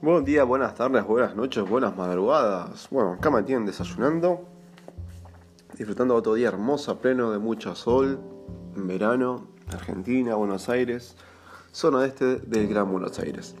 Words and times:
Buen 0.00 0.24
día, 0.24 0.44
buenas 0.44 0.76
tardes, 0.76 1.04
buenas 1.04 1.34
noches, 1.34 1.68
buenas 1.68 1.96
madrugadas. 1.96 2.86
Bueno, 2.88 3.14
acá 3.14 3.32
me 3.32 3.42
tienen 3.42 3.66
desayunando, 3.66 4.44
disfrutando 5.76 6.14
otro 6.14 6.34
día 6.34 6.46
hermoso, 6.46 6.96
pleno 7.00 7.32
de 7.32 7.40
mucho 7.40 7.74
sol, 7.74 8.20
en 8.76 8.86
verano, 8.86 9.48
Argentina, 9.66 10.36
Buenos 10.36 10.68
Aires, 10.68 11.16
zona 11.72 12.04
este 12.04 12.36
del 12.36 12.68
Gran 12.68 12.92
Buenos 12.92 13.18
Aires. 13.18 13.56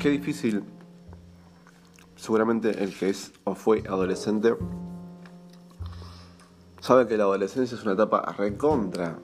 Qué 0.00 0.10
difícil, 0.10 0.62
seguramente 2.14 2.80
el 2.80 2.96
que 2.96 3.08
es 3.08 3.32
o 3.42 3.56
fue 3.56 3.82
adolescente, 3.88 4.54
sabe 6.78 7.08
que 7.08 7.16
la 7.16 7.24
adolescencia 7.24 7.76
es 7.76 7.82
una 7.82 7.94
etapa 7.94 8.22
recontra 8.38 9.18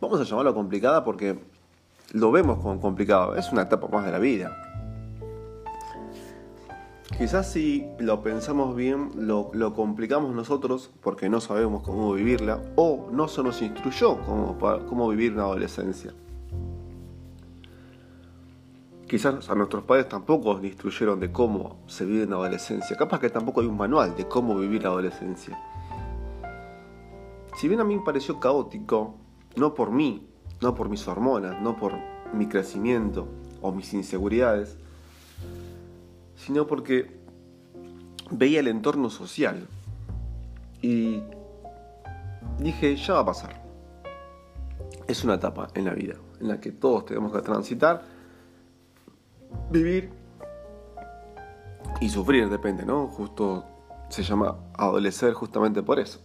vamos 0.00 0.20
a 0.20 0.24
llamarlo 0.24 0.54
complicada 0.54 1.04
porque 1.04 1.38
lo 2.12 2.30
vemos 2.32 2.58
como 2.60 2.80
complicado, 2.80 3.36
es 3.36 3.52
una 3.52 3.62
etapa 3.62 3.88
más 3.88 4.04
de 4.04 4.12
la 4.12 4.18
vida. 4.18 4.56
Quizás 7.16 7.50
si 7.50 7.86
lo 7.98 8.22
pensamos 8.22 8.76
bien, 8.76 9.10
lo, 9.16 9.50
complicamos 9.74 10.34
nosotros 10.34 10.90
porque 11.02 11.28
no 11.28 11.40
sabemos 11.40 11.82
cómo 11.82 12.12
vivirla 12.12 12.60
o 12.76 13.08
no 13.10 13.28
se 13.28 13.42
nos 13.42 13.60
instruyó 13.62 14.18
cómo, 14.24 14.56
cómo 14.86 15.08
vivir 15.08 15.32
una 15.32 15.42
adolescencia. 15.44 16.12
Quizás 19.08 19.48
a 19.48 19.54
nuestros 19.54 19.84
padres 19.84 20.06
tampoco 20.08 20.54
nos 20.54 20.64
instruyeron 20.64 21.18
de 21.18 21.32
cómo 21.32 21.78
se 21.86 22.04
vive 22.04 22.24
una 22.24 22.36
adolescencia. 22.36 22.94
Capaz 22.94 23.20
que 23.20 23.30
tampoco 23.30 23.62
hay 23.62 23.66
un 23.66 23.78
manual 23.78 24.14
de 24.14 24.28
cómo 24.28 24.54
vivir 24.58 24.82
la 24.82 24.90
adolescencia. 24.90 25.58
Si 27.56 27.68
bien 27.68 27.80
a 27.80 27.84
mí 27.84 27.96
me 27.96 28.04
pareció 28.04 28.38
caótico, 28.38 29.14
no 29.56 29.74
por 29.74 29.90
mí, 29.90 30.26
no 30.60 30.74
por 30.74 30.88
mis 30.88 31.06
hormonas, 31.06 31.60
no 31.60 31.76
por 31.76 31.94
mi 32.32 32.46
crecimiento 32.46 33.28
o 33.60 33.72
mis 33.72 33.92
inseguridades, 33.94 34.76
sino 36.36 36.66
porque 36.66 37.18
veía 38.30 38.60
el 38.60 38.68
entorno 38.68 39.10
social 39.10 39.66
y 40.82 41.22
dije, 42.58 42.96
ya 42.96 43.14
va 43.14 43.20
a 43.20 43.26
pasar. 43.26 43.62
Es 45.06 45.24
una 45.24 45.34
etapa 45.34 45.68
en 45.74 45.84
la 45.84 45.94
vida 45.94 46.14
en 46.40 46.48
la 46.48 46.60
que 46.60 46.70
todos 46.70 47.06
tenemos 47.06 47.32
que 47.32 47.40
transitar, 47.40 48.02
vivir 49.70 50.10
y 52.00 52.08
sufrir, 52.08 52.48
depende, 52.48 52.84
¿no? 52.84 53.08
Justo 53.08 53.64
se 54.08 54.22
llama 54.22 54.56
adolecer 54.74 55.32
justamente 55.32 55.82
por 55.82 55.98
eso. 55.98 56.20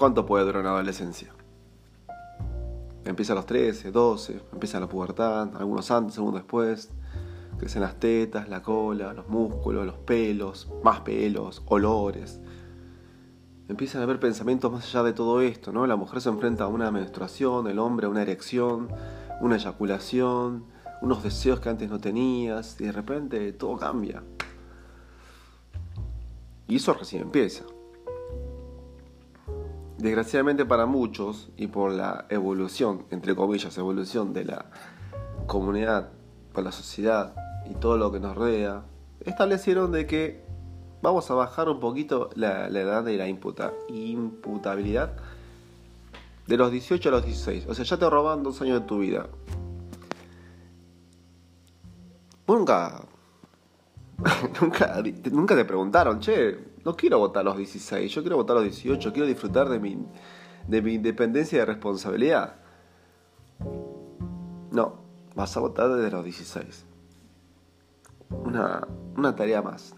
¿Cuánto 0.00 0.24
puede 0.24 0.46
durar 0.46 0.62
una 0.62 0.70
adolescencia? 0.70 1.30
Empieza 3.04 3.34
a 3.34 3.36
los 3.36 3.44
13, 3.44 3.92
12, 3.92 4.40
empieza 4.50 4.80
la 4.80 4.88
pubertad, 4.88 5.54
algunos 5.58 5.90
antes, 5.90 6.16
algunos 6.16 6.40
después. 6.40 6.88
Crecen 7.58 7.82
las 7.82 8.00
tetas, 8.00 8.48
la 8.48 8.62
cola, 8.62 9.12
los 9.12 9.28
músculos, 9.28 9.84
los 9.84 9.98
pelos, 9.98 10.70
más 10.82 11.00
pelos, 11.00 11.62
olores. 11.66 12.40
Empiezan 13.68 14.00
a 14.00 14.04
haber 14.04 14.18
pensamientos 14.18 14.72
más 14.72 14.86
allá 14.86 15.02
de 15.02 15.12
todo 15.12 15.42
esto, 15.42 15.70
¿no? 15.70 15.86
La 15.86 15.96
mujer 15.96 16.22
se 16.22 16.30
enfrenta 16.30 16.64
a 16.64 16.68
una 16.68 16.90
menstruación, 16.90 17.66
el 17.66 17.78
hombre 17.78 18.06
a 18.06 18.08
una 18.08 18.22
erección, 18.22 18.88
una 19.42 19.56
eyaculación, 19.56 20.64
unos 21.02 21.22
deseos 21.22 21.60
que 21.60 21.68
antes 21.68 21.90
no 21.90 22.00
tenías 22.00 22.80
y 22.80 22.84
de 22.84 22.92
repente 22.92 23.52
todo 23.52 23.76
cambia. 23.76 24.22
Y 26.68 26.76
eso 26.76 26.94
recién 26.94 27.20
empieza. 27.20 27.64
Desgraciadamente 30.00 30.64
para 30.64 30.86
muchos 30.86 31.50
y 31.58 31.66
por 31.66 31.92
la 31.92 32.24
evolución, 32.30 33.04
entre 33.10 33.34
comillas, 33.34 33.76
evolución 33.76 34.32
de 34.32 34.46
la 34.46 34.64
comunidad, 35.46 36.08
por 36.54 36.64
la 36.64 36.72
sociedad 36.72 37.34
y 37.70 37.74
todo 37.74 37.98
lo 37.98 38.10
que 38.10 38.18
nos 38.18 38.34
rodea, 38.34 38.82
establecieron 39.26 39.92
de 39.92 40.06
que 40.06 40.42
vamos 41.02 41.30
a 41.30 41.34
bajar 41.34 41.68
un 41.68 41.80
poquito 41.80 42.30
la, 42.34 42.68
edad 42.68 43.04
de 43.04 43.18
la 43.18 43.28
imputa, 43.28 43.74
imputabilidad 43.88 45.12
de 46.46 46.56
los 46.56 46.72
18 46.72 47.08
a 47.10 47.12
los 47.12 47.24
16. 47.26 47.66
O 47.68 47.74
sea, 47.74 47.84
ya 47.84 47.98
te 47.98 48.08
roban 48.08 48.42
dos 48.42 48.62
años 48.62 48.80
de 48.80 48.86
tu 48.86 49.00
vida. 49.00 49.26
Nunca, 52.48 53.02
nunca, 54.62 55.02
nunca 55.30 55.54
te 55.54 55.64
preguntaron, 55.66 56.20
che, 56.20 56.69
no 56.84 56.96
quiero 56.96 57.18
votar 57.18 57.42
a 57.42 57.44
los 57.44 57.56
16, 57.56 58.12
yo 58.12 58.22
quiero 58.22 58.36
votar 58.36 58.56
a 58.56 58.60
los 58.60 58.68
18, 58.68 59.12
quiero 59.12 59.26
disfrutar 59.26 59.68
de 59.68 59.78
mi, 59.78 59.98
de 60.66 60.82
mi 60.82 60.94
independencia 60.94 61.56
y 61.56 61.58
de 61.60 61.66
responsabilidad. 61.66 62.56
No, 64.70 65.00
vas 65.34 65.56
a 65.56 65.60
votar 65.60 65.90
desde 65.90 66.10
los 66.10 66.24
16. 66.24 66.84
Una, 68.30 68.86
una 69.16 69.34
tarea 69.34 69.62
más. 69.62 69.94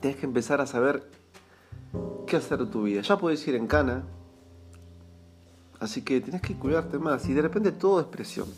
Tienes 0.00 0.20
que 0.20 0.26
empezar 0.26 0.60
a 0.60 0.66
saber 0.66 1.08
qué 2.26 2.36
hacer 2.36 2.58
de 2.58 2.66
tu 2.66 2.82
vida. 2.82 3.00
Ya 3.00 3.18
puedes 3.18 3.46
ir 3.48 3.54
en 3.54 3.66
cana, 3.66 4.04
así 5.80 6.02
que 6.02 6.20
tienes 6.20 6.42
que 6.42 6.54
cuidarte 6.54 6.98
más 6.98 7.28
y 7.28 7.34
de 7.34 7.42
repente 7.42 7.72
todo 7.72 8.00
es 8.00 8.06
presión. 8.06 8.48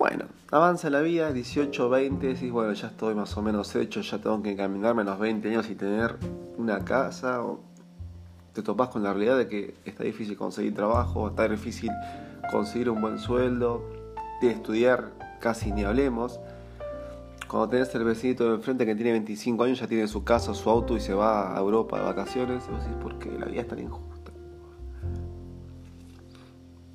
Bueno, 0.00 0.24
avanza 0.50 0.88
la 0.88 1.02
vida, 1.02 1.30
18, 1.30 1.90
20, 1.90 2.26
decís, 2.28 2.50
bueno, 2.50 2.72
ya 2.72 2.86
estoy 2.86 3.14
más 3.14 3.36
o 3.36 3.42
menos 3.42 3.76
hecho, 3.76 4.00
ya 4.00 4.16
tengo 4.16 4.42
que 4.42 4.52
encaminarme 4.52 5.02
a 5.02 5.04
los 5.04 5.18
20 5.18 5.46
años 5.50 5.68
y 5.68 5.74
tener 5.74 6.16
una 6.56 6.82
casa. 6.86 7.42
Te 8.54 8.62
topas 8.62 8.88
con 8.88 9.02
la 9.02 9.12
realidad 9.12 9.36
de 9.36 9.46
que 9.46 9.74
está 9.84 10.02
difícil 10.02 10.38
conseguir 10.38 10.74
trabajo, 10.74 11.28
está 11.28 11.46
difícil 11.46 11.90
conseguir 12.50 12.88
un 12.88 13.02
buen 13.02 13.18
sueldo, 13.18 13.84
de 14.40 14.50
estudiar 14.52 15.10
casi 15.38 15.70
ni 15.70 15.84
hablemos. 15.84 16.40
Cuando 17.46 17.68
tenés 17.68 17.94
el 17.94 18.04
vecinito 18.04 18.48
de 18.48 18.54
enfrente 18.54 18.86
que 18.86 18.94
tiene 18.94 19.12
25 19.12 19.64
años, 19.64 19.80
ya 19.80 19.86
tiene 19.86 20.08
su 20.08 20.24
casa, 20.24 20.54
su 20.54 20.70
auto 20.70 20.96
y 20.96 21.00
se 21.00 21.12
va 21.12 21.54
a 21.54 21.60
Europa 21.60 21.98
de 21.98 22.04
vacaciones, 22.06 22.64
y 22.66 22.72
vos 22.72 22.82
decís, 22.82 22.96
¿por 23.02 23.18
qué 23.18 23.38
la 23.38 23.44
vida 23.44 23.60
es 23.60 23.68
tan 23.68 23.78
injusta? 23.78 24.32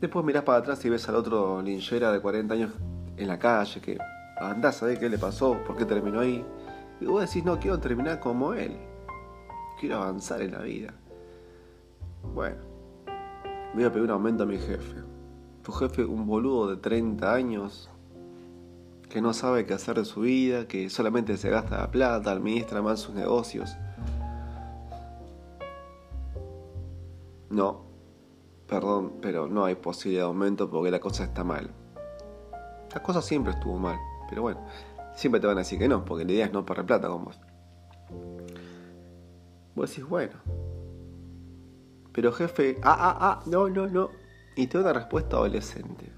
Después 0.01 0.25
mirás 0.25 0.43
para 0.43 0.57
atrás 0.57 0.83
y 0.83 0.89
ves 0.89 1.07
al 1.07 1.15
otro 1.17 1.61
linchera 1.61 2.11
de 2.11 2.19
40 2.19 2.53
años 2.55 2.71
en 3.17 3.27
la 3.27 3.39
calle, 3.39 3.81
que 3.81 3.97
andás 4.37 4.81
a 4.83 4.87
ver 4.87 4.99
qué 4.99 5.09
le 5.09 5.17
pasó, 5.17 5.57
por 5.65 5.77
qué 5.77 5.85
terminó 5.85 6.19
ahí. 6.19 6.45
Y 6.99 7.05
vos 7.05 7.21
decís, 7.21 7.43
no, 7.43 7.59
quiero 7.59 7.79
terminar 7.79 8.19
como 8.19 8.53
él. 8.53 8.77
Quiero 9.79 9.97
avanzar 9.97 10.41
en 10.41 10.51
la 10.51 10.59
vida. 10.59 10.93
Bueno, 12.33 12.57
voy 13.73 13.83
a 13.83 13.91
pedir 13.91 14.03
un 14.03 14.11
aumento 14.11 14.43
a 14.43 14.45
mi 14.45 14.57
jefe. 14.57 15.03
Tu 15.63 15.71
jefe, 15.71 16.05
un 16.05 16.25
boludo 16.25 16.69
de 16.69 16.77
30 16.77 17.33
años, 17.33 17.89
que 19.09 19.21
no 19.21 19.33
sabe 19.33 19.65
qué 19.65 19.73
hacer 19.73 19.97
de 19.97 20.05
su 20.05 20.21
vida, 20.21 20.67
que 20.67 20.89
solamente 20.89 21.37
se 21.37 21.49
gasta 21.49 21.77
la 21.77 21.91
plata, 21.91 22.31
administra 22.31 22.81
mal 22.81 22.97
sus 22.97 23.15
negocios. 23.15 23.75
No, 27.49 27.85
perdón, 28.67 29.13
pero 29.21 29.47
no 29.47 29.65
hay 29.65 29.75
posibilidad 29.75 30.23
de 30.23 30.27
aumento 30.27 30.69
porque 30.69 30.91
la 30.91 30.99
cosa 30.99 31.23
está 31.23 31.43
mal. 31.43 31.69
Las 32.95 33.03
cosas 33.03 33.25
siempre 33.25 33.51
estuvo 33.51 33.77
mal. 33.77 33.99
Pero 34.29 34.41
bueno, 34.41 34.61
siempre 35.13 35.41
te 35.41 35.47
van 35.47 35.57
a 35.57 35.59
decir 35.59 35.77
que 35.77 35.87
no, 35.87 36.05
porque 36.05 36.23
la 36.25 36.31
idea 36.31 36.45
es 36.45 36.53
no 36.53 36.65
perder 36.65 36.85
plata 36.85 37.09
con 37.09 37.25
vos. 37.25 37.39
Vos 39.75 39.89
decís, 39.89 40.07
bueno. 40.07 40.33
Pero 42.13 42.31
jefe, 42.31 42.79
ah, 42.81 42.95
ah, 42.97 43.17
ah, 43.19 43.43
no, 43.47 43.67
no, 43.69 43.87
no. 43.87 44.09
Y 44.55 44.67
te 44.67 44.77
da 44.77 44.85
una 44.85 44.93
respuesta 44.93 45.35
adolescente. 45.35 46.09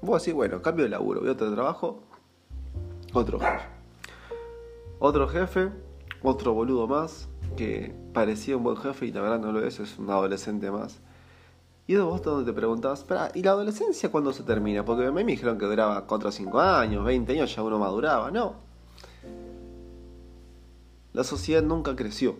Vos 0.00 0.22
decís, 0.22 0.34
bueno, 0.34 0.62
cambio 0.62 0.84
de 0.84 0.90
laburo, 0.90 1.20
voy 1.20 1.28
a 1.28 1.32
otro 1.32 1.52
trabajo, 1.52 2.04
otro 3.12 3.40
jefe. 3.40 3.64
Otro 5.00 5.26
jefe, 5.26 5.70
otro 6.22 6.52
boludo 6.52 6.86
más, 6.86 7.28
que 7.56 7.92
parecía 8.14 8.56
un 8.56 8.62
buen 8.62 8.76
jefe 8.76 9.06
y 9.06 9.12
la 9.12 9.20
verdad 9.20 9.40
no 9.40 9.50
lo 9.50 9.66
es, 9.66 9.80
es 9.80 9.98
un 9.98 10.08
adolescente 10.10 10.70
más. 10.70 11.00
Y 11.86 11.96
vos 11.96 12.22
donde 12.22 12.50
te 12.50 12.56
preguntabas, 12.56 13.04
¿y 13.34 13.42
la 13.42 13.50
adolescencia 13.50 14.10
cuándo 14.10 14.32
se 14.32 14.44
termina? 14.44 14.84
Porque 14.84 15.06
a 15.06 15.10
mí 15.10 15.24
me 15.24 15.32
dijeron 15.32 15.58
que 15.58 15.66
duraba 15.66 16.06
4 16.06 16.28
o 16.28 16.32
5 16.32 16.60
años, 16.60 17.04
20 17.04 17.32
años, 17.32 17.54
ya 17.54 17.62
uno 17.62 17.78
maduraba. 17.78 18.30
No. 18.30 18.54
La 21.12 21.24
sociedad 21.24 21.62
nunca 21.62 21.96
creció. 21.96 22.36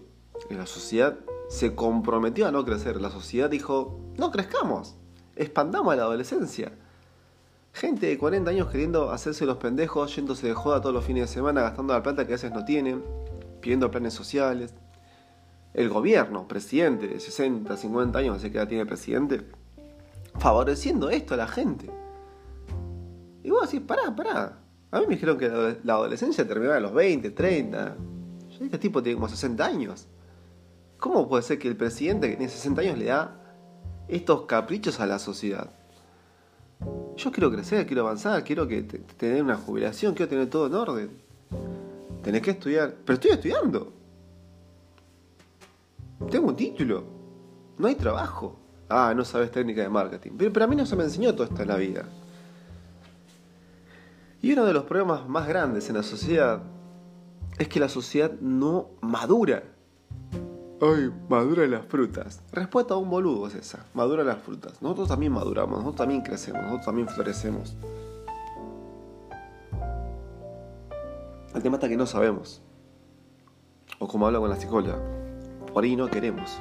Y 0.48 0.54
la 0.54 0.66
sociedad 0.66 1.18
se 1.48 1.74
comprometió 1.74 2.46
a 2.46 2.52
no 2.52 2.64
crecer. 2.64 3.00
La 3.00 3.10
sociedad 3.10 3.50
dijo, 3.50 3.98
no 4.16 4.30
crezcamos, 4.30 4.94
expandamos 5.34 5.96
la 5.96 6.04
adolescencia. 6.04 6.72
Gente 7.72 8.06
de 8.06 8.18
40 8.18 8.50
años 8.50 8.68
queriendo 8.68 9.10
hacerse 9.10 9.44
los 9.44 9.56
pendejos, 9.56 10.14
yéndose 10.14 10.46
de 10.46 10.54
joda 10.54 10.80
todos 10.80 10.94
los 10.94 11.04
fines 11.04 11.28
de 11.28 11.34
semana, 11.34 11.62
gastando 11.62 11.94
la 11.94 12.02
plata 12.02 12.26
que 12.26 12.32
a 12.34 12.36
veces 12.36 12.52
no 12.52 12.64
tienen, 12.64 13.02
pidiendo 13.60 13.90
planes 13.90 14.14
sociales 14.14 14.74
el 15.74 15.88
gobierno, 15.88 16.46
presidente 16.46 17.08
de 17.08 17.20
60, 17.20 17.76
50 17.76 18.18
años, 18.18 18.36
así 18.36 18.50
que 18.50 18.56
ya 18.56 18.68
tiene 18.68 18.84
presidente, 18.84 19.40
favoreciendo 20.38 21.10
esto 21.10 21.34
a 21.34 21.38
la 21.38 21.48
gente. 21.48 21.90
Y 23.42 23.50
vos 23.50 23.70
decís, 23.70 23.86
pará, 23.86 24.14
pará. 24.14 24.58
A 24.90 25.00
mí 25.00 25.06
me 25.06 25.14
dijeron 25.14 25.38
que 25.38 25.48
la 25.82 25.94
adolescencia 25.94 26.46
terminaba 26.46 26.76
a 26.76 26.80
los 26.80 26.92
20, 26.92 27.30
30. 27.30 27.96
Yo 28.50 28.64
este 28.64 28.78
tipo 28.78 29.02
tiene 29.02 29.16
como 29.16 29.28
60 29.28 29.64
años. 29.64 30.06
¿Cómo 30.98 31.28
puede 31.28 31.42
ser 31.42 31.58
que 31.58 31.68
el 31.68 31.76
presidente 31.76 32.28
que 32.28 32.36
tiene 32.36 32.52
60 32.52 32.80
años 32.82 32.98
le 32.98 33.06
da 33.06 33.34
estos 34.08 34.42
caprichos 34.42 35.00
a 35.00 35.06
la 35.06 35.18
sociedad? 35.18 35.70
Yo 37.16 37.32
quiero 37.32 37.50
crecer, 37.50 37.86
quiero 37.86 38.02
avanzar, 38.02 38.44
quiero 38.44 38.68
que 38.68 38.82
tener 38.82 39.42
una 39.42 39.56
jubilación, 39.56 40.14
quiero 40.14 40.28
tener 40.28 40.50
todo 40.50 40.66
en 40.66 40.74
orden. 40.74 41.10
Tenés 42.22 42.42
que 42.42 42.50
estudiar. 42.52 42.94
Pero 43.04 43.14
estoy 43.14 43.30
estudiando. 43.32 44.01
Tengo 46.30 46.48
un 46.48 46.56
título. 46.56 47.04
No 47.78 47.88
hay 47.88 47.94
trabajo. 47.94 48.56
Ah, 48.88 49.12
no 49.14 49.24
sabes 49.24 49.50
técnica 49.50 49.82
de 49.82 49.88
marketing. 49.88 50.32
Pero, 50.36 50.52
pero 50.52 50.64
a 50.64 50.68
mí 50.68 50.76
no 50.76 50.86
se 50.86 50.96
me 50.96 51.04
enseñó 51.04 51.32
todo 51.34 51.44
esto 51.44 51.62
en 51.62 51.68
la 51.68 51.76
vida. 51.76 52.04
Y 54.40 54.52
uno 54.52 54.64
de 54.64 54.72
los 54.72 54.84
problemas 54.84 55.28
más 55.28 55.46
grandes 55.46 55.88
en 55.88 55.96
la 55.96 56.02
sociedad 56.02 56.62
es 57.58 57.68
que 57.68 57.78
la 57.78 57.88
sociedad 57.88 58.32
no 58.40 58.90
madura. 59.00 59.62
Ay, 60.80 61.12
madura 61.28 61.64
las 61.68 61.86
frutas. 61.86 62.42
Respuesta 62.50 62.94
a 62.94 62.96
un 62.96 63.08
boludo 63.08 63.46
es 63.46 63.54
esa. 63.54 63.86
Madura 63.94 64.24
las 64.24 64.38
frutas. 64.38 64.82
Nosotros 64.82 65.08
también 65.08 65.32
maduramos, 65.32 65.78
nosotros 65.78 65.94
también 65.94 66.22
crecemos, 66.22 66.60
nosotros 66.60 66.86
también 66.86 67.08
florecemos. 67.08 67.76
El 71.54 71.62
tema 71.62 71.76
está 71.76 71.88
que 71.88 71.96
no 71.96 72.06
sabemos. 72.06 72.62
O 74.00 74.08
como 74.08 74.26
hablo 74.26 74.40
con 74.40 74.50
la 74.50 74.56
psicóloga, 74.56 74.98
por 75.72 75.84
ahí 75.84 75.96
no 75.96 76.08
queremos. 76.08 76.60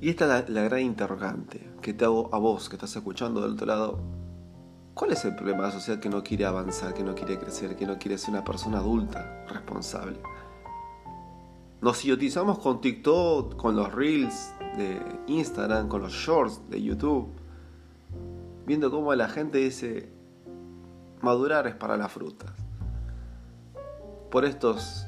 Y 0.00 0.08
esta 0.08 0.40
es 0.40 0.48
la, 0.48 0.62
gran 0.62 0.80
interrogante 0.80 1.70
que 1.80 1.94
te 1.94 2.04
hago 2.04 2.28
a 2.32 2.38
vos 2.38 2.68
que 2.68 2.74
estás 2.74 2.94
escuchando 2.96 3.40
del 3.40 3.52
otro 3.52 3.66
lado. 3.66 4.00
¿Cuál 4.94 5.12
es 5.12 5.24
el 5.24 5.34
problema 5.34 5.60
de 5.60 5.68
la 5.68 5.72
sociedad 5.72 6.00
que 6.00 6.08
no 6.08 6.22
quiere 6.22 6.44
avanzar, 6.44 6.92
que 6.92 7.04
no 7.04 7.14
quiere 7.14 7.38
crecer, 7.38 7.76
que 7.76 7.86
no 7.86 7.98
quiere 7.98 8.18
ser 8.18 8.30
una 8.30 8.44
persona 8.44 8.78
adulta, 8.78 9.44
responsable? 9.48 10.18
Nos 11.80 12.04
idiotizamos 12.04 12.58
con 12.58 12.80
TikTok, 12.80 13.56
con 13.56 13.76
los 13.76 13.92
reels 13.92 14.52
de 14.76 15.00
Instagram, 15.28 15.88
con 15.88 16.02
los 16.02 16.12
shorts 16.12 16.68
de 16.68 16.82
YouTube, 16.82 17.28
viendo 18.66 18.90
cómo 18.90 19.14
la 19.14 19.28
gente 19.28 19.58
dice, 19.58 20.12
madurar 21.20 21.66
es 21.66 21.74
para 21.74 21.96
las 21.96 22.10
frutas. 22.10 22.52
Por 24.30 24.44
estos 24.44 25.06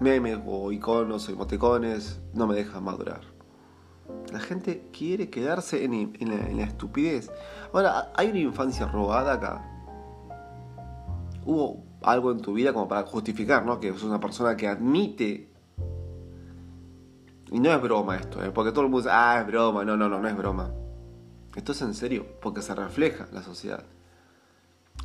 memes 0.00 0.38
o 0.46 0.72
iconos 0.72 1.28
o 1.28 1.32
emoticones 1.32 2.20
no 2.34 2.46
me 2.46 2.54
dejan 2.54 2.84
madurar. 2.84 3.20
La 4.32 4.40
gente 4.40 4.88
quiere 4.92 5.30
quedarse 5.30 5.84
en, 5.84 6.12
la, 6.56 6.64
estupidez. 6.64 7.30
Ahora, 7.72 8.10
¿hay 8.14 8.30
una 8.30 8.38
infancia 8.38 8.86
robada 8.86 9.34
acá? 9.34 9.64
¿Hubo 11.44 11.84
algo 12.02 12.32
en 12.32 12.40
tu 12.40 12.54
vida 12.54 12.72
como 12.72 12.88
para 12.88 13.06
justificar, 13.06 13.64
¿no? 13.64 13.80
Que 13.80 13.92
sos 13.92 14.04
una 14.04 14.20
persona 14.20 14.56
que 14.56 14.68
admite 14.68 15.48
y 17.50 17.60
no 17.60 17.72
es 17.72 17.80
broma 17.80 18.16
esto, 18.16 18.44
¿eh? 18.44 18.50
porque 18.50 18.72
todo 18.72 18.82
el 18.82 18.90
mundo 18.90 18.98
dice, 18.98 19.10
ah, 19.10 19.40
es 19.40 19.46
broma. 19.46 19.84
No, 19.84 19.96
no, 19.96 20.08
no, 20.08 20.20
no 20.20 20.28
es 20.28 20.36
broma. 20.36 20.70
Esto 21.56 21.72
es 21.72 21.82
en 21.82 21.94
serio, 21.94 22.26
porque 22.42 22.62
se 22.62 22.74
refleja 22.74 23.26
la 23.32 23.42
sociedad. 23.42 23.84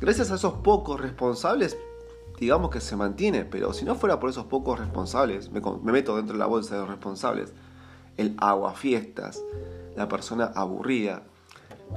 Gracias 0.00 0.30
a 0.30 0.34
esos 0.34 0.54
pocos 0.54 1.00
responsables, 1.00 1.78
digamos 2.38 2.70
que 2.70 2.80
se 2.80 2.96
mantiene, 2.96 3.44
pero 3.44 3.72
si 3.72 3.84
no 3.84 3.94
fuera 3.94 4.18
por 4.18 4.30
esos 4.30 4.46
pocos 4.46 4.78
responsables, 4.78 5.50
me, 5.50 5.60
meto 5.92 6.16
dentro 6.16 6.34
de 6.34 6.38
la 6.38 6.46
bolsa 6.46 6.74
de 6.74 6.80
los 6.80 6.90
responsables, 6.90 7.52
el 8.16 8.34
aguafiestas, 8.38 9.42
la 9.96 10.08
persona 10.08 10.46
aburrida, 10.54 11.22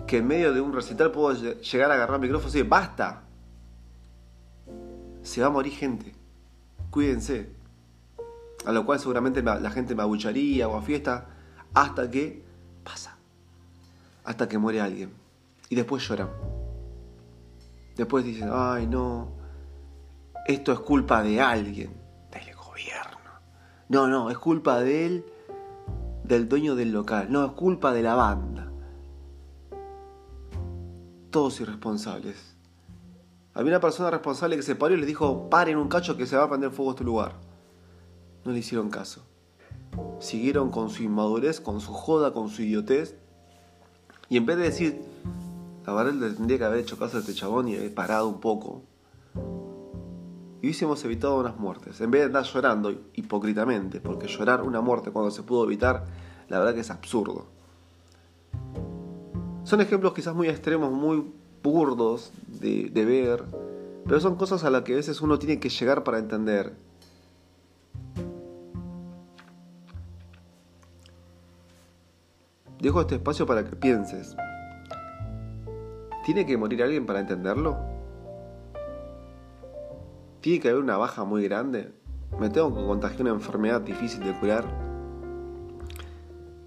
que 0.06 0.18
en 0.18 0.28
medio 0.28 0.54
de 0.54 0.62
un 0.62 0.74
recital 0.74 1.12
puedo 1.12 1.34
llegar 1.34 1.92
a 1.92 1.96
agarrar 1.96 2.16
el 2.16 2.22
micrófono 2.22 2.50
y 2.50 2.54
decir, 2.54 2.70
basta, 2.70 3.24
se 5.22 5.42
va 5.42 5.48
a 5.48 5.52
morir 5.52 5.74
gente, 5.74 6.14
cuídense, 6.92 7.52
a 8.66 8.72
lo 8.72 8.86
cual 8.86 9.00
seguramente 9.00 9.42
la 9.42 9.72
gente 9.72 9.96
me 9.96 10.04
abucharía 10.04 10.68
o 10.68 10.76
a 10.76 10.82
fiesta, 10.82 11.30
hasta 11.74 12.10
que 12.10 12.44
pasa, 12.84 13.18
hasta 14.24 14.48
que 14.48 14.58
muere 14.58 14.82
alguien. 14.82 15.12
Y 15.70 15.76
después 15.76 16.08
lloran. 16.08 16.30
Después 17.96 18.24
dicen, 18.24 18.50
ay 18.52 18.88
no, 18.88 19.37
esto 20.48 20.72
es 20.72 20.80
culpa 20.80 21.24
de 21.24 21.42
alguien, 21.42 21.94
del 22.32 22.56
gobierno. 22.56 23.32
No, 23.90 24.08
no, 24.08 24.30
es 24.30 24.38
culpa 24.38 24.80
de 24.80 25.06
él, 25.06 25.26
del 26.24 26.48
dueño 26.50 26.76
del 26.76 26.92
local. 26.92 27.28
No, 27.30 27.46
es 27.46 27.52
culpa 27.54 27.94
de 27.94 28.04
la 28.04 28.16
banda. 28.16 28.72
Todos 31.30 31.60
irresponsables. 31.60 32.56
Había 33.54 33.72
una 33.72 33.80
persona 33.80 34.12
responsable 34.12 34.56
que 34.56 34.62
se 34.62 34.76
paró 34.76 34.94
y 34.94 34.98
les 34.98 35.08
dijo, 35.08 35.50
paren 35.50 35.78
un 35.78 35.88
cacho 35.88 36.16
que 36.16 36.26
se 36.26 36.38
va 36.38 36.44
a 36.44 36.50
prender 36.50 36.72
fuego 36.72 36.92
este 36.92 37.04
lugar 37.04 37.48
no 38.48 38.54
le 38.54 38.60
hicieron 38.60 38.90
caso. 38.90 39.22
Siguieron 40.20 40.72
con 40.72 40.90
su 40.90 41.04
inmadurez, 41.04 41.60
con 41.60 41.82
su 41.82 41.92
joda, 41.92 42.32
con 42.32 42.50
su 42.50 42.62
idiotez. 42.62 43.16
Y 44.30 44.38
en 44.38 44.46
vez 44.46 44.58
de 44.58 44.64
decir, 44.64 45.02
la 45.86 45.94
verdad 45.94 46.34
tendría 46.34 46.58
que 46.58 46.64
haber 46.64 46.80
hecho 46.80 46.98
caso 46.98 47.18
a 47.18 47.20
este 47.20 47.34
chabón 47.34 47.68
y 47.68 47.76
haber 47.76 47.94
parado 47.94 48.28
un 48.30 48.40
poco. 48.40 48.84
Y 50.62 50.68
hubiésemos 50.68 51.04
evitado 51.06 51.40
unas 51.40 51.58
muertes. 51.58 52.02
En 52.02 52.12
vez 52.12 52.22
de 52.22 52.26
andar 52.28 52.44
llorando 52.44 52.92
hipócritamente, 53.14 54.00
porque 54.00 54.28
llorar 54.28 54.64
una 54.64 54.82
muerte 54.82 55.12
cuando 55.12 55.32
se 55.32 55.44
pudo 55.44 55.66
evitar, 55.66 56.06
la 56.50 56.60
verdad 56.60 56.74
que 56.74 56.82
es 56.82 56.90
absurdo. 56.90 57.46
Son 59.64 59.82
ejemplos 59.82 60.14
quizás 60.14 60.34
muy 60.34 60.48
extremos, 60.48 60.92
muy 60.92 61.32
burdos 61.62 62.32
de, 62.48 62.90
de 62.90 63.06
ver, 63.06 63.44
pero 64.06 64.20
son 64.20 64.36
cosas 64.36 64.64
a 64.64 64.70
las 64.70 64.84
que 64.84 64.94
a 64.94 64.96
veces 64.96 65.22
uno 65.22 65.38
tiene 65.38 65.60
que 65.60 65.70
llegar 65.70 66.04
para 66.04 66.18
entender 66.18 66.74
Dejo 72.80 73.02
este 73.02 73.16
espacio 73.16 73.46
para 73.48 73.66
que 73.66 73.76
pienses. 73.76 74.36
¿Tiene 76.26 76.46
que 76.46 76.58
morir 76.58 76.84
alguien 76.84 77.06
para 77.08 77.20
entenderlo? 77.20 77.97
¿Tiene 80.48 80.62
que 80.62 80.70
haber 80.70 80.82
una 80.82 80.96
baja 80.96 81.26
muy 81.26 81.44
grande? 81.44 81.92
¿Me 82.40 82.50
tengo 82.50 82.74
que 82.74 82.86
contagiar 82.86 83.24
una 83.24 83.32
enfermedad 83.32 83.82
difícil 83.82 84.24
de 84.24 84.32
curar? 84.40 84.64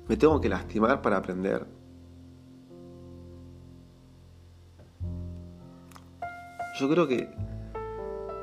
¿Me 0.06 0.18
tengo 0.18 0.38
que 0.38 0.50
lastimar 0.50 1.00
para 1.00 1.16
aprender? 1.16 1.66
Yo 6.78 6.90
creo 6.90 7.08
que 7.08 7.30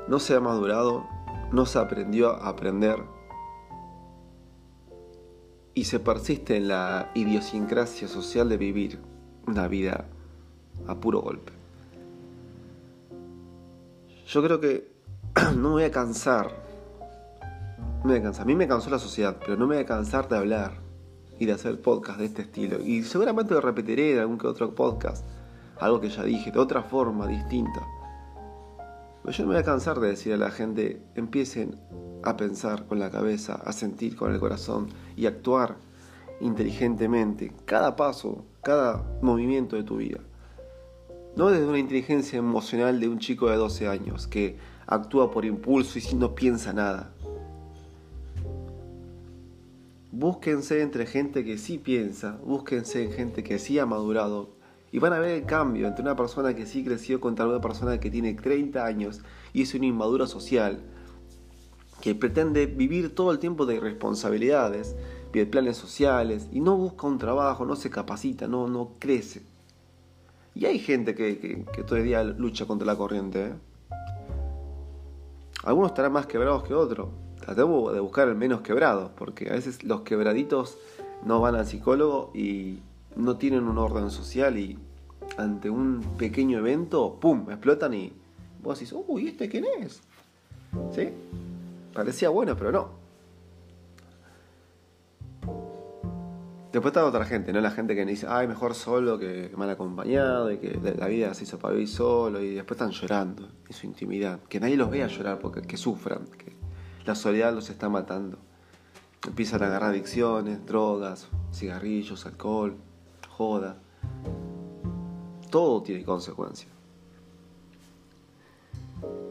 no 0.08 0.18
se 0.18 0.34
ha 0.34 0.40
madurado, 0.40 1.06
no 1.52 1.66
se 1.66 1.78
aprendió 1.78 2.30
a 2.30 2.48
aprender 2.48 3.04
y 5.72 5.84
se 5.84 6.00
persiste 6.00 6.56
en 6.56 6.66
la 6.66 7.12
idiosincrasia 7.14 8.08
social 8.08 8.48
de 8.48 8.56
vivir 8.56 8.98
una 9.46 9.68
vida 9.68 10.08
a 10.88 10.96
puro 10.96 11.20
golpe. 11.20 11.52
Yo 14.26 14.42
creo 14.42 14.58
que 14.58 14.97
no 15.56 15.68
me 15.68 15.68
voy 15.68 15.82
a 15.84 15.90
cansar. 15.90 16.50
No 17.98 18.04
me 18.04 18.12
voy 18.12 18.20
a 18.20 18.22
cansar. 18.22 18.42
A 18.42 18.46
mí 18.46 18.54
me 18.54 18.68
cansó 18.68 18.90
la 18.90 18.98
sociedad, 18.98 19.36
pero 19.38 19.56
no 19.56 19.66
me 19.66 19.76
voy 19.76 19.84
a 19.84 19.86
cansar 19.86 20.28
de 20.28 20.36
hablar 20.36 20.72
y 21.38 21.46
de 21.46 21.52
hacer 21.52 21.80
podcast 21.80 22.18
de 22.18 22.26
este 22.26 22.42
estilo. 22.42 22.80
Y 22.80 23.02
seguramente 23.02 23.54
lo 23.54 23.60
repetiré 23.60 24.12
en 24.12 24.18
algún 24.20 24.38
que 24.38 24.46
otro 24.46 24.74
podcast. 24.74 25.24
Algo 25.78 26.00
que 26.00 26.08
ya 26.08 26.24
dije, 26.24 26.50
de 26.50 26.58
otra 26.58 26.82
forma, 26.82 27.26
distinta. 27.26 27.86
Pero 29.22 29.36
yo 29.36 29.44
no 29.44 29.48
me 29.48 29.54
voy 29.54 29.62
a 29.62 29.64
cansar 29.64 30.00
de 30.00 30.08
decir 30.08 30.32
a 30.32 30.36
la 30.36 30.50
gente, 30.50 31.02
empiecen 31.14 31.78
a 32.24 32.36
pensar 32.36 32.86
con 32.86 32.98
la 32.98 33.10
cabeza, 33.10 33.54
a 33.54 33.72
sentir 33.72 34.16
con 34.16 34.32
el 34.32 34.40
corazón 34.40 34.88
y 35.16 35.26
actuar 35.26 35.76
inteligentemente 36.40 37.52
cada 37.64 37.96
paso, 37.96 38.44
cada 38.62 39.04
movimiento 39.22 39.76
de 39.76 39.84
tu 39.84 39.98
vida. 39.98 40.20
No 41.36 41.50
desde 41.50 41.66
una 41.66 41.78
inteligencia 41.78 42.38
emocional 42.38 42.98
de 42.98 43.08
un 43.08 43.18
chico 43.18 43.48
de 43.48 43.56
12 43.56 43.86
años 43.86 44.26
que 44.26 44.58
actúa 44.88 45.30
por 45.30 45.44
impulso 45.44 45.98
y 45.98 46.14
no 46.14 46.34
piensa 46.34 46.72
nada. 46.72 47.12
Búsquense 50.10 50.80
entre 50.80 51.06
gente 51.06 51.44
que 51.44 51.58
sí 51.58 51.76
piensa, 51.78 52.38
búsquense 52.42 53.04
en 53.04 53.12
gente 53.12 53.44
que 53.44 53.58
sí 53.58 53.78
ha 53.78 53.84
madurado 53.84 54.56
y 54.90 54.98
van 54.98 55.12
a 55.12 55.18
ver 55.18 55.32
el 55.32 55.44
cambio 55.44 55.86
entre 55.86 56.02
una 56.02 56.16
persona 56.16 56.56
que 56.56 56.64
sí 56.64 56.82
creció 56.82 57.20
contra 57.20 57.46
una 57.46 57.60
persona 57.60 58.00
que 58.00 58.10
tiene 58.10 58.32
30 58.32 58.84
años 58.84 59.20
y 59.52 59.62
es 59.62 59.74
una 59.74 59.84
inmadura 59.84 60.26
social, 60.26 60.80
que 62.00 62.14
pretende 62.14 62.64
vivir 62.64 63.14
todo 63.14 63.30
el 63.30 63.38
tiempo 63.38 63.66
de 63.66 63.74
irresponsabilidades, 63.76 64.96
pide 65.30 65.44
planes 65.44 65.76
sociales 65.76 66.48
y 66.50 66.60
no 66.60 66.76
busca 66.76 67.06
un 67.06 67.18
trabajo, 67.18 67.66
no 67.66 67.76
se 67.76 67.90
capacita, 67.90 68.48
no, 68.48 68.66
no 68.68 68.92
crece. 68.98 69.42
Y 70.54 70.64
hay 70.64 70.78
gente 70.78 71.14
que, 71.14 71.66
día 72.02 72.24
lucha 72.24 72.64
contra 72.64 72.86
la 72.86 72.96
corriente. 72.96 73.44
¿eh? 73.44 73.67
Algunos 75.64 75.90
estarán 75.90 76.12
más 76.12 76.26
quebrados 76.26 76.62
que 76.62 76.74
otros. 76.74 77.08
Tratemos 77.40 77.92
de 77.92 78.00
buscar 78.00 78.28
el 78.28 78.34
menos 78.34 78.60
quebrados, 78.60 79.10
porque 79.16 79.48
a 79.48 79.52
veces 79.52 79.82
los 79.84 80.02
quebraditos 80.02 80.78
no 81.24 81.40
van 81.40 81.54
al 81.54 81.66
psicólogo 81.66 82.30
y 82.34 82.78
no 83.16 83.36
tienen 83.36 83.64
un 83.64 83.78
orden 83.78 84.10
social 84.10 84.58
y 84.58 84.78
ante 85.36 85.70
un 85.70 86.00
pequeño 86.18 86.58
evento, 86.58 87.16
¡pum!, 87.20 87.50
explotan 87.50 87.94
y 87.94 88.12
vos 88.62 88.78
decís, 88.78 88.94
uy, 89.06 89.28
¿este 89.28 89.48
quién 89.48 89.64
es? 89.80 90.00
¿Sí? 90.94 91.08
Parecía 91.92 92.28
bueno, 92.28 92.56
pero 92.56 92.72
no. 92.72 92.97
Después 96.78 96.92
está 96.92 97.04
otra 97.04 97.24
gente, 97.24 97.52
¿no? 97.52 97.60
La 97.60 97.72
gente 97.72 97.96
que 97.96 98.04
dice, 98.04 98.28
ay, 98.30 98.46
mejor 98.46 98.72
solo 98.72 99.18
que 99.18 99.50
mal 99.56 99.68
acompañado 99.68 100.52
y 100.52 100.58
que 100.58 100.78
la 100.96 101.08
vida 101.08 101.34
se 101.34 101.42
hizo 101.42 101.58
para 101.58 101.74
vivir 101.74 101.88
solo 101.88 102.40
y 102.40 102.54
después 102.54 102.80
están 102.80 102.92
llorando 102.92 103.48
en 103.66 103.72
su 103.72 103.84
intimidad. 103.84 104.38
Que 104.48 104.60
nadie 104.60 104.76
los 104.76 104.88
vea 104.88 105.08
llorar 105.08 105.40
porque 105.40 105.60
que 105.62 105.76
sufran, 105.76 106.26
que 106.26 106.52
la 107.04 107.16
soledad 107.16 107.52
los 107.52 107.68
está 107.68 107.88
matando. 107.88 108.38
Empiezan 109.26 109.64
a 109.64 109.66
agarrar 109.66 109.90
adicciones, 109.90 110.64
drogas, 110.66 111.26
cigarrillos, 111.52 112.24
alcohol, 112.26 112.76
joda. 113.28 113.80
Todo 115.50 115.82
tiene 115.82 116.04
consecuencias. 116.04 116.70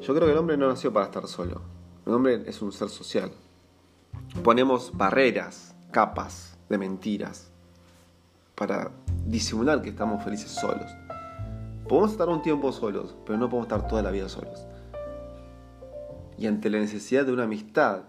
Yo 0.01 0.13
creo 0.13 0.25
que 0.25 0.33
el 0.33 0.37
hombre 0.37 0.57
no 0.57 0.67
nació 0.67 0.91
para 0.91 1.05
estar 1.05 1.25
solo. 1.29 1.61
El 2.05 2.13
hombre 2.13 2.43
es 2.45 2.61
un 2.61 2.73
ser 2.73 2.89
social. 2.89 3.31
Ponemos 4.43 4.91
barreras, 4.97 5.73
capas 5.91 6.56
de 6.69 6.77
mentiras 6.77 7.51
para 8.55 8.91
disimular 9.25 9.81
que 9.81 9.89
estamos 9.89 10.23
felices 10.23 10.51
solos. 10.51 10.89
Podemos 11.87 12.11
estar 12.11 12.27
un 12.27 12.41
tiempo 12.41 12.71
solos, 12.71 13.15
pero 13.25 13.37
no 13.37 13.49
podemos 13.49 13.67
estar 13.67 13.87
toda 13.87 14.01
la 14.01 14.11
vida 14.11 14.27
solos. 14.27 14.65
Y 16.37 16.47
ante 16.47 16.69
la 16.69 16.79
necesidad 16.79 17.25
de 17.25 17.33
una 17.33 17.43
amistad, 17.43 18.01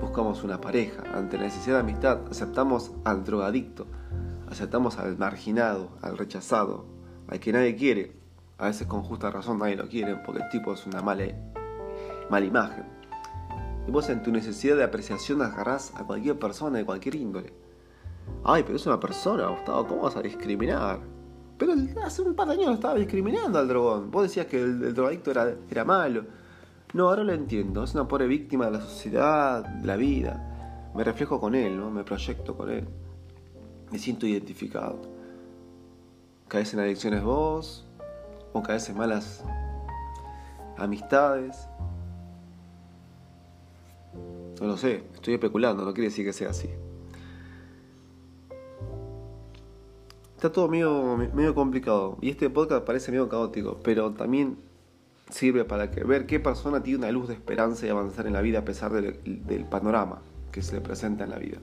buscamos 0.00 0.42
una 0.42 0.60
pareja. 0.60 1.02
Ante 1.14 1.36
la 1.36 1.44
necesidad 1.44 1.76
de 1.76 1.80
amistad, 1.80 2.20
aceptamos 2.30 2.92
al 3.04 3.24
drogadicto, 3.24 3.86
aceptamos 4.50 4.98
al 4.98 5.16
marginado, 5.16 5.90
al 6.02 6.18
rechazado, 6.18 6.86
al 7.28 7.38
que 7.38 7.52
nadie 7.52 7.76
quiere. 7.76 8.16
A 8.58 8.66
veces 8.66 8.86
con 8.86 9.02
justa 9.02 9.30
razón 9.30 9.58
nadie 9.58 9.76
lo 9.76 9.88
quiere, 9.88 10.16
porque 10.16 10.42
el 10.42 10.48
tipo 10.48 10.72
es 10.72 10.86
una 10.86 11.02
mala, 11.02 11.24
mala 12.30 12.46
imagen. 12.46 13.01
Y 13.86 13.90
vos 13.90 14.08
en 14.08 14.22
tu 14.22 14.30
necesidad 14.30 14.76
de 14.76 14.84
apreciación 14.84 15.42
agarrás 15.42 15.92
a 15.96 16.04
cualquier 16.04 16.38
persona 16.38 16.78
de 16.78 16.84
cualquier 16.84 17.16
índole. 17.16 17.52
Ay, 18.44 18.62
pero 18.62 18.76
es 18.76 18.86
una 18.86 19.00
persona, 19.00 19.48
Gustavo, 19.48 19.86
¿cómo 19.86 20.02
vas 20.02 20.16
a 20.16 20.22
discriminar? 20.22 21.00
Pero 21.58 21.74
hace 22.04 22.22
un 22.22 22.34
par 22.34 22.48
de 22.48 22.54
años 22.54 22.74
estaba 22.74 22.94
discriminando 22.94 23.58
al 23.58 23.68
drogón. 23.68 24.10
Vos 24.10 24.24
decías 24.24 24.46
que 24.46 24.60
el, 24.60 24.94
drogadicto 24.94 25.30
era, 25.30 25.54
era 25.70 25.84
malo. 25.84 26.24
No, 26.92 27.08
ahora 27.08 27.24
lo 27.24 27.32
entiendo. 27.32 27.84
Es 27.84 27.94
una 27.94 28.06
pobre 28.06 28.26
víctima 28.26 28.66
de 28.66 28.72
la 28.72 28.80
sociedad, 28.80 29.64
de 29.64 29.86
la 29.86 29.96
vida. 29.96 30.90
Me 30.94 31.04
reflejo 31.04 31.40
con 31.40 31.54
él, 31.54 31.76
¿no? 31.76 31.90
Me 31.90 32.04
proyecto 32.04 32.56
con 32.56 32.70
él. 32.70 32.86
Me 33.90 33.98
siento 33.98 34.26
identificado. 34.26 35.00
Caes 36.48 36.74
en 36.74 36.80
adicciones 36.80 37.22
vos, 37.22 37.86
o 38.52 38.62
caes 38.62 38.88
en 38.88 38.98
malas 38.98 39.42
amistades. 40.76 41.68
No 44.62 44.68
lo 44.68 44.76
sé, 44.76 45.02
estoy 45.12 45.34
especulando, 45.34 45.84
no 45.84 45.92
quiere 45.92 46.10
decir 46.10 46.24
que 46.24 46.32
sea 46.32 46.50
así. 46.50 46.70
Está 50.36 50.52
todo 50.52 50.68
medio, 50.68 51.16
medio 51.16 51.52
complicado 51.52 52.16
y 52.20 52.30
este 52.30 52.48
podcast 52.48 52.86
parece 52.86 53.10
medio 53.10 53.28
caótico, 53.28 53.80
pero 53.82 54.12
también 54.12 54.58
sirve 55.30 55.64
para 55.64 55.90
que, 55.90 56.04
ver 56.04 56.26
qué 56.26 56.38
persona 56.38 56.80
tiene 56.80 57.00
una 57.00 57.10
luz 57.10 57.26
de 57.26 57.34
esperanza 57.34 57.86
y 57.86 57.88
avanzar 57.88 58.28
en 58.28 58.34
la 58.34 58.40
vida 58.40 58.60
a 58.60 58.64
pesar 58.64 58.92
del, 58.92 59.64
panorama 59.64 60.22
que 60.52 60.62
se 60.62 60.76
le 60.76 60.80
presenta 60.80 61.24
en 61.24 61.30
la 61.30 61.38
vida. 61.38 61.58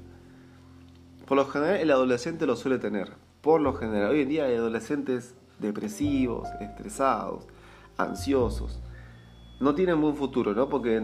Por 1.25 1.37
lo 1.37 1.45
general 1.45 1.77
el 1.77 1.91
adolescente 1.91 2.45
lo 2.45 2.57
suele 2.57 2.79
tener. 2.79 3.13
Por 3.39 3.61
lo 3.61 3.75
general, 3.75 4.11
hoy 4.11 4.23
en 4.23 4.27
día 4.27 4.43
hay 4.43 4.55
adolescentes 4.55 5.35
depresivos, 5.59 6.49
estresados, 6.59 7.47
ansiosos. 7.95 8.81
No 9.61 9.73
tienen 9.73 10.01
buen 10.01 10.17
futuro, 10.17 10.53
¿no? 10.53 10.67
Porque 10.67 11.01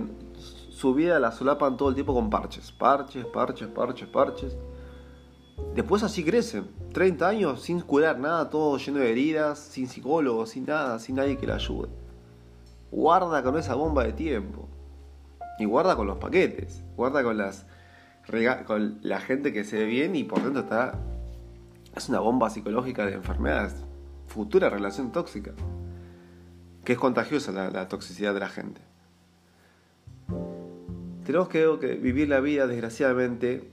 su 0.75 0.93
vida 0.93 1.21
la 1.21 1.31
solapan 1.31 1.77
todo 1.77 1.87
el 1.87 1.95
tiempo 1.95 2.13
con 2.13 2.29
parches. 2.29 2.73
Parches, 2.73 3.25
parches, 3.27 3.69
parches, 3.69 4.09
parches. 4.09 4.57
Después 5.73 6.03
así 6.03 6.21
crecen. 6.25 6.69
30 6.91 7.25
años 7.25 7.61
sin 7.61 7.79
curar 7.79 8.19
nada, 8.19 8.49
todo 8.49 8.77
lleno 8.77 8.99
de 8.99 9.09
heridas, 9.09 9.57
sin 9.57 9.87
psicólogo, 9.87 10.45
sin 10.45 10.65
nada, 10.65 10.99
sin 10.99 11.15
nadie 11.15 11.37
que 11.37 11.47
le 11.47 11.53
ayude. 11.53 11.87
Guarda 12.91 13.41
con 13.41 13.57
esa 13.57 13.75
bomba 13.75 14.03
de 14.03 14.11
tiempo. 14.11 14.67
Y 15.59 15.63
guarda 15.63 15.95
con 15.95 16.07
los 16.07 16.17
paquetes. 16.17 16.83
Guarda 16.97 17.23
con 17.23 17.37
las 17.37 17.65
con 18.67 18.99
la 19.01 19.21
gente 19.21 19.53
que 19.53 19.63
se 19.63 19.77
ve 19.77 19.85
bien 19.85 20.15
y 20.17 20.25
por 20.25 20.43
dentro 20.43 20.63
está 20.63 20.99
es 21.95 22.09
una 22.09 22.19
bomba 22.19 22.49
psicológica 22.49 23.05
de 23.05 23.13
enfermedades, 23.13 23.75
futura 24.27 24.69
relación 24.69 25.13
tóxica, 25.13 25.53
que 26.83 26.93
es 26.93 26.99
contagiosa 26.99 27.53
la, 27.53 27.87
toxicidad 27.87 28.33
de 28.33 28.41
la 28.41 28.49
gente. 28.49 28.81
Tenemos 31.25 31.49
que, 31.49 31.67
que 31.81 31.95
vivir 31.95 32.29
la 32.29 32.39
vida, 32.39 32.67
desgraciadamente, 32.67 33.69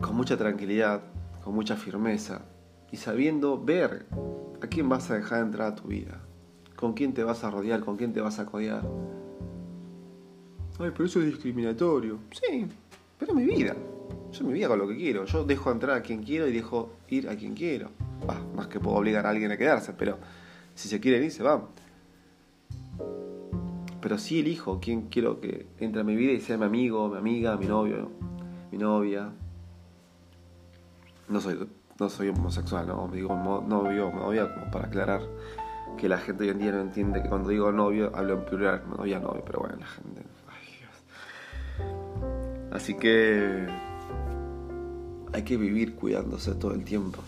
con 0.00 0.16
mucha 0.16 0.36
tranquilidad, 0.36 1.02
con 1.44 1.54
mucha 1.54 1.76
firmeza 1.76 2.42
y 2.90 2.96
sabiendo 2.96 3.62
ver 3.62 4.06
a 4.62 4.66
quién 4.68 4.88
vas 4.88 5.10
a 5.10 5.16
dejar 5.16 5.42
entrar 5.42 5.72
a 5.72 5.74
tu 5.74 5.88
vida 5.88 6.22
con 6.76 6.92
quién 6.92 7.14
te 7.14 7.24
vas 7.24 7.42
a 7.42 7.50
rodear, 7.50 7.80
con 7.80 7.96
quién 7.96 8.12
te 8.12 8.20
vas 8.20 8.38
a 8.38 8.46
codear. 8.46 8.82
Ay, 10.78 10.90
pero 10.92 11.06
eso 11.06 11.20
es 11.20 11.26
discriminatorio. 11.26 12.18
Sí, 12.30 12.66
pero 13.18 13.32
es 13.32 13.36
mi 13.36 13.44
vida. 13.44 13.74
Yo 14.30 14.44
mi 14.44 14.52
vida 14.52 14.68
con 14.68 14.78
lo 14.78 14.86
que 14.86 14.96
quiero. 14.96 15.24
Yo 15.24 15.44
dejo 15.44 15.72
entrar 15.72 15.96
a 15.96 16.02
quien 16.02 16.22
quiero 16.22 16.46
y 16.46 16.52
dejo 16.52 16.92
ir 17.08 17.28
a 17.30 17.36
quien 17.36 17.54
quiero. 17.54 17.90
Bah, 18.26 18.40
más 18.54 18.66
que 18.68 18.78
puedo 18.78 18.96
obligar 18.96 19.24
a 19.26 19.30
alguien 19.30 19.50
a 19.50 19.56
quedarse, 19.56 19.94
pero 19.94 20.18
si 20.74 20.88
se 20.88 21.00
quieren 21.00 21.24
ir, 21.24 21.32
se 21.32 21.42
van. 21.42 21.62
Pero 24.06 24.18
sí 24.18 24.38
elijo 24.38 24.78
quién 24.80 25.08
quiero 25.08 25.40
que 25.40 25.66
entre 25.80 26.02
a 26.02 26.04
mi 26.04 26.14
vida 26.14 26.30
y 26.30 26.40
sea 26.40 26.56
mi 26.56 26.64
amigo, 26.64 27.08
mi 27.08 27.18
amiga, 27.18 27.56
mi 27.56 27.66
novio, 27.66 28.08
mi 28.70 28.78
novia. 28.78 29.32
No 31.28 31.40
soy, 31.40 31.68
no 31.98 32.08
soy 32.08 32.28
homosexual, 32.28 32.86
no, 32.86 33.10
digo 33.12 33.34
novio, 33.34 34.12
novia, 34.12 34.54
como 34.54 34.70
para 34.70 34.86
aclarar 34.86 35.22
que 35.98 36.08
la 36.08 36.18
gente 36.18 36.44
hoy 36.44 36.50
en 36.50 36.60
día 36.60 36.70
no 36.70 36.82
entiende 36.82 37.20
que 37.20 37.28
cuando 37.28 37.48
digo 37.48 37.72
novio 37.72 38.12
hablo 38.14 38.34
en 38.34 38.44
plural, 38.44 38.84
novia, 38.96 39.18
novio, 39.18 39.42
pero 39.44 39.58
bueno, 39.58 39.74
la 39.80 39.86
gente. 39.86 40.22
Ay, 40.46 40.68
Dios. 40.78 42.70
Así 42.70 42.94
que 42.94 43.66
hay 45.32 45.42
que 45.42 45.56
vivir 45.56 45.96
cuidándose 45.96 46.54
todo 46.54 46.74
el 46.74 46.84
tiempo. 46.84 47.24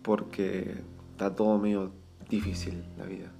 Porque 0.00 0.76
está 1.10 1.34
todo 1.34 1.58
medio 1.58 1.90
difícil 2.30 2.84
la 2.96 3.06
vida. 3.06 3.32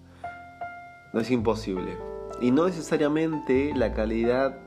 No 1.14 1.20
es 1.20 1.30
imposible. 1.30 1.96
Y 2.40 2.50
no 2.50 2.66
necesariamente 2.66 3.72
la 3.72 3.94
calidad 3.94 4.58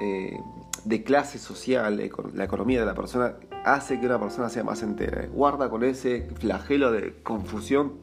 eh, 0.00 0.38
de 0.84 1.02
clase 1.02 1.38
social, 1.38 2.00
la 2.34 2.44
economía 2.44 2.78
de 2.78 2.86
la 2.86 2.94
persona, 2.94 3.34
hace 3.64 3.98
que 3.98 4.06
una 4.06 4.20
persona 4.20 4.48
sea 4.48 4.62
más 4.62 4.84
entera. 4.84 5.26
Guarda 5.26 5.68
con 5.68 5.82
ese 5.82 6.28
flagelo 6.36 6.92
de 6.92 7.20
confusión. 7.24 7.94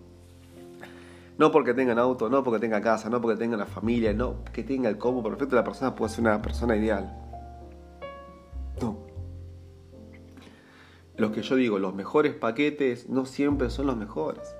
No 1.37 1.53
porque 1.53 1.73
tengan 1.73 1.99
auto, 1.99 2.29
no 2.29 2.43
porque 2.43 2.59
tenga 2.59 2.81
casa, 2.81 3.09
no 3.09 3.21
porque 3.21 3.39
tenga 3.39 3.55
la 3.55 3.65
familia, 3.65 4.13
no 4.13 4.43
que 4.51 4.63
tenga 4.63 4.89
el 4.89 4.97
combo 4.97 5.23
perfecto, 5.23 5.55
la 5.55 5.63
persona 5.63 5.95
puede 5.95 6.11
ser 6.11 6.21
una 6.25 6.41
persona 6.41 6.75
ideal. 6.75 7.17
No. 8.81 8.97
Los 11.15 11.31
que 11.31 11.43
yo 11.43 11.55
digo, 11.55 11.79
los 11.79 11.95
mejores 11.95 12.33
paquetes 12.33 13.07
no 13.07 13.25
siempre 13.25 13.69
son 13.69 13.87
los 13.87 13.95
mejores. 13.95 14.53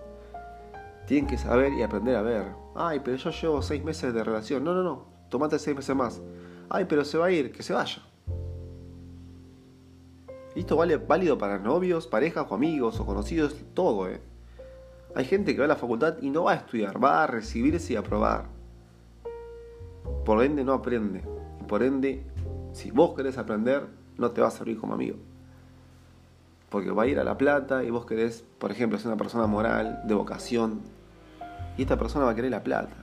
Tienen 1.06 1.28
que 1.28 1.38
saber 1.38 1.74
y 1.74 1.84
aprender 1.84 2.16
a 2.16 2.22
ver. 2.22 2.61
Ay, 2.76 3.02
pero 3.04 3.18
yo 3.18 3.30
llevo 3.32 3.62
seis 3.62 3.84
meses 3.84 4.14
de 4.14 4.24
relación. 4.24 4.64
No, 4.64 4.74
no, 4.74 4.84
no. 4.84 5.06
Tomate 5.30 5.60
seis 5.60 5.76
meses 5.76 5.96
más. 5.96 6.22
Ay, 6.70 6.86
pero 6.86 7.04
se 7.04 7.18
va 7.18 7.26
a 7.28 7.32
ir, 7.32 7.52
que 7.52 7.64
se 7.64 7.74
vaya. 7.74 8.02
esto 10.56 10.76
vale 10.76 10.98
válido 10.98 11.38
para 11.38 11.60
novios, 11.60 12.08
parejas 12.08 12.46
o 12.50 12.56
amigos 12.56 13.00
o 13.00 13.06
conocidos, 13.06 13.56
todo, 13.74 14.10
¿eh? 14.10 14.22
Hay 15.16 15.26
gente 15.26 15.54
que 15.54 15.60
va 15.60 15.66
a 15.66 15.68
la 15.68 15.76
facultad 15.76 16.16
y 16.22 16.30
no 16.30 16.44
va 16.44 16.54
a 16.54 16.56
estudiar, 16.56 17.04
va 17.04 17.24
a 17.24 17.28
recibirse 17.28 17.94
y 17.94 17.96
a 17.98 18.04
probar. 18.04 18.46
Por 20.26 20.44
ende 20.44 20.64
no 20.64 20.74
aprende. 20.74 21.22
por 21.68 21.84
ende, 21.84 22.24
si 22.74 22.92
vos 22.92 23.16
querés 23.16 23.38
aprender, 23.38 23.88
no 24.18 24.32
te 24.32 24.42
va 24.42 24.48
a 24.48 24.52
servir 24.52 24.78
como 24.78 24.94
amigo. 24.94 25.18
Porque 26.70 26.92
va 26.92 27.04
a 27.04 27.08
ir 27.08 27.20
a 27.20 27.24
La 27.24 27.38
Plata 27.38 27.84
y 27.84 27.90
vos 27.90 28.06
querés, 28.06 28.46
por 28.60 28.72
ejemplo, 28.72 28.98
ser 28.98 29.08
una 29.08 29.18
persona 29.18 29.48
moral, 29.48 30.02
de 30.06 30.14
vocación. 30.14 30.82
Y 31.78 31.84
esta 31.84 31.98
persona 31.98 32.26
va 32.26 32.32
a 32.32 32.36
querer 32.36 32.52
la 32.52 32.64
plata. 32.64 32.96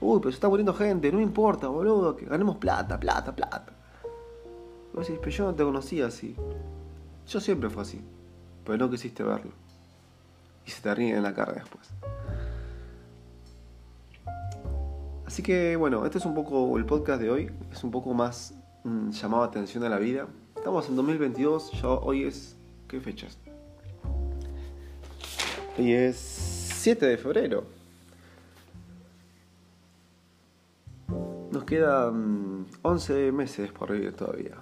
Uy, 0.00 0.18
pero 0.20 0.30
se 0.30 0.36
está 0.36 0.48
muriendo 0.48 0.74
gente, 0.74 1.10
no 1.10 1.20
importa, 1.20 1.68
boludo, 1.68 2.16
que 2.16 2.26
ganemos 2.26 2.56
plata, 2.56 3.00
plata, 3.00 3.34
plata. 3.34 3.72
vos 4.92 5.06
decís, 5.06 5.18
pero 5.20 5.30
yo 5.30 5.44
no 5.44 5.54
te 5.54 5.64
conocía 5.64 6.06
así. 6.06 6.36
Yo 7.26 7.40
siempre 7.40 7.70
fue 7.70 7.82
así, 7.82 8.00
pero 8.64 8.78
no 8.78 8.90
quisiste 8.90 9.22
verlo. 9.22 9.52
Y 10.66 10.70
se 10.70 10.82
te 10.82 10.94
ríen 10.94 11.16
en 11.16 11.22
la 11.22 11.34
cara 11.34 11.52
después. 11.52 11.90
Así 15.26 15.42
que 15.42 15.76
bueno, 15.76 16.04
este 16.04 16.18
es 16.18 16.24
un 16.24 16.34
poco 16.34 16.76
el 16.78 16.84
podcast 16.84 17.20
de 17.20 17.30
hoy. 17.30 17.50
Es 17.72 17.82
un 17.82 17.90
poco 17.90 18.14
más 18.14 18.54
mm, 18.84 19.10
llamado 19.10 19.42
atención 19.42 19.82
a 19.84 19.88
la 19.88 19.98
vida. 19.98 20.26
Estamos 20.56 20.88
en 20.88 20.96
2022, 20.96 21.72
ya 21.80 21.88
hoy 21.88 22.24
es... 22.24 22.56
¿Qué 22.88 23.00
fechas? 23.00 23.38
Hoy 25.78 25.92
es 25.92 26.16
7 26.16 27.06
de 27.06 27.18
febrero. 27.18 27.75
Nos 31.56 31.64
quedan 31.64 32.66
11 32.82 33.32
meses 33.32 33.72
por 33.72 33.90
vivir 33.90 34.12
todavía. 34.12 34.56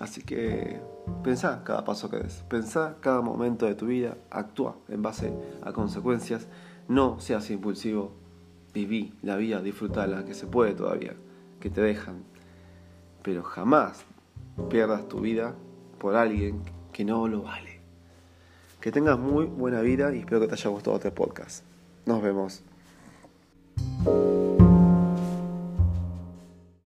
Así 0.00 0.22
que 0.22 0.80
pensá 1.22 1.62
cada 1.64 1.84
paso 1.84 2.08
que 2.08 2.16
des, 2.16 2.42
pensá 2.48 2.96
cada 3.02 3.20
momento 3.20 3.66
de 3.66 3.74
tu 3.74 3.84
vida, 3.84 4.16
actúa 4.30 4.74
en 4.88 5.02
base 5.02 5.34
a 5.60 5.74
consecuencias, 5.74 6.48
no 6.88 7.20
seas 7.20 7.50
impulsivo, 7.50 8.10
viví 8.72 9.12
la 9.20 9.36
vida, 9.36 9.60
disfrutala, 9.60 10.24
que 10.24 10.32
se 10.32 10.46
puede 10.46 10.72
todavía, 10.72 11.12
que 11.60 11.68
te 11.68 11.82
dejan, 11.82 12.24
pero 13.22 13.42
jamás 13.42 14.06
pierdas 14.70 15.06
tu 15.06 15.20
vida 15.20 15.54
por 15.98 16.16
alguien 16.16 16.62
que 16.90 17.04
no 17.04 17.28
lo 17.28 17.42
vale. 17.42 17.80
Que 18.80 18.90
tengas 18.90 19.18
muy 19.18 19.44
buena 19.44 19.82
vida 19.82 20.10
y 20.14 20.20
espero 20.20 20.40
que 20.40 20.46
te 20.46 20.54
haya 20.54 20.70
gustado 20.70 20.96
este 20.96 21.10
podcast. 21.10 21.66
Nos 22.06 22.22
vemos. 22.22 22.62